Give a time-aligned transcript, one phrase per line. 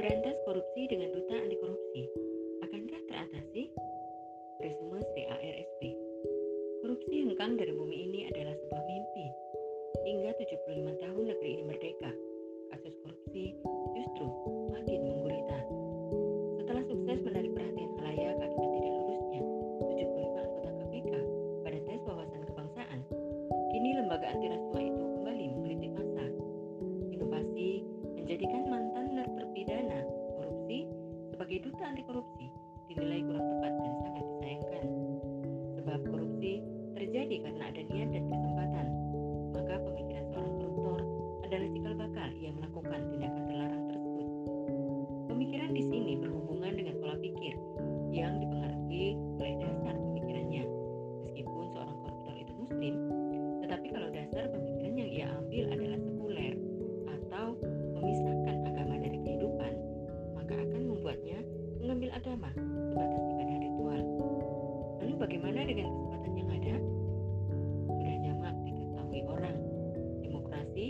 [0.00, 2.08] Memberantas korupsi dengan duta anti korupsi.
[2.64, 3.68] Akankah teratasi?
[4.64, 5.80] Resume CARSP.
[6.80, 9.28] Korupsi hengkang dari bumi ini adalah sebuah mimpi.
[10.08, 12.16] Hingga 75 tahun negeri ini merdeka,
[12.72, 13.52] kasus korupsi
[13.92, 14.24] justru
[14.72, 15.58] makin menggurita.
[16.64, 19.40] Setelah sukses menarik perhatian halayak akibat tidak lulusnya
[19.84, 21.12] 75 anggota KPK
[21.60, 23.00] pada tes wawasan kebangsaan,
[23.68, 24.99] kini lembaga anti rasuah itu
[31.50, 32.46] sebagai duta anti korupsi
[32.86, 34.84] dinilai kurang tepat dan sangat disayangkan.
[35.82, 36.52] Sebab korupsi
[36.94, 38.86] terjadi karena ada niat dan kesempatan.
[39.58, 41.00] Maka pemikiran seorang koruptor
[41.42, 41.89] adalah cikal
[65.20, 66.74] bagaimana dengan kesempatan yang ada?
[67.92, 69.58] Sudah jamak diketahui orang.
[70.24, 70.86] Demokrasi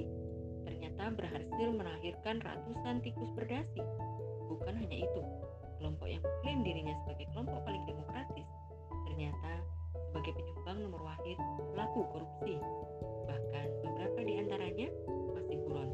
[0.62, 3.82] ternyata berhasil melahirkan ratusan tikus berdasi.
[4.46, 5.22] Bukan hanya itu,
[5.82, 8.46] kelompok yang mengklaim dirinya sebagai kelompok paling demokratis
[9.10, 9.52] ternyata
[9.98, 11.38] sebagai penyumbang nomor wahid
[11.74, 12.54] pelaku korupsi.
[13.26, 14.88] Bahkan beberapa di antaranya
[15.34, 15.90] masih buron.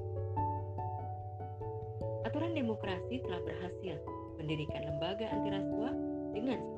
[2.28, 3.96] Aturan demokrasi telah berhasil
[4.36, 5.94] mendirikan lembaga anti rasuah
[6.36, 6.75] dengan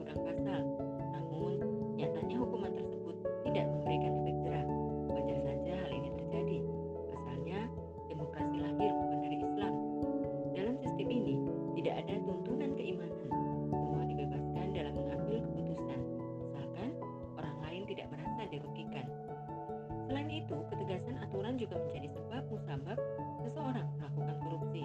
[21.29, 22.98] aturan juga menjadi sebab musabab
[23.45, 24.83] seseorang melakukan korupsi.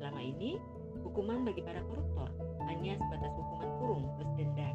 [0.00, 0.56] Selama ini,
[1.04, 2.32] hukuman bagi para koruptor
[2.64, 4.72] hanya sebatas hukuman kurung plus denda.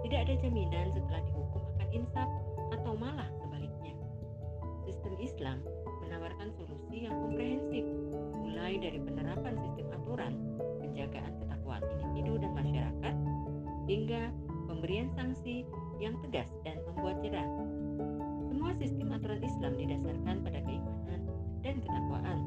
[0.00, 2.30] Tidak ada jaminan setelah dihukum akan insaf
[2.72, 3.92] atau malah sebaliknya.
[4.88, 5.58] Sistem Islam
[6.08, 7.84] menawarkan solusi yang komprehensif,
[8.40, 10.34] mulai dari penerapan sistem aturan,
[10.80, 13.14] penjagaan ketakwaan individu dan masyarakat,
[13.86, 14.22] hingga
[14.66, 15.68] pemberian sanksi
[16.00, 17.59] yang tegas dan membuat jerah.
[19.70, 21.20] Islam didasarkan pada keimanan
[21.62, 22.38] dan ketakwaan.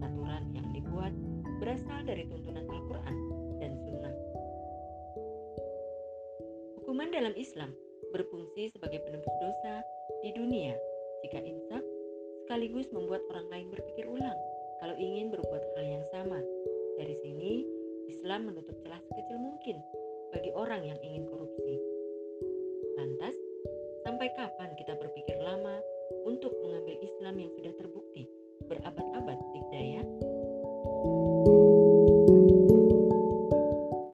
[0.00, 1.12] Aturan yang dibuat
[1.60, 3.16] berasal dari tuntunan Al-Quran
[3.60, 4.14] dan Sunnah.
[6.80, 7.76] Hukuman dalam Islam
[8.16, 9.84] berfungsi sebagai penebus dosa
[10.24, 10.72] di dunia
[11.20, 11.84] jika insaf
[12.48, 14.40] sekaligus membuat orang lain berpikir ulang
[14.80, 16.40] kalau ingin berbuat hal yang sama.
[16.96, 17.68] Dari sini,
[18.08, 19.76] Islam menutup celah sekecil mungkin
[20.32, 21.76] bagi orang yang ingin korupsi.
[22.96, 23.36] Lantas,
[24.08, 24.69] sampai kapan